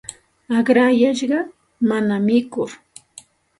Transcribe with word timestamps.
Aqrayashqa 0.57 1.39
mana 1.87 2.15
mikur. 2.25 2.69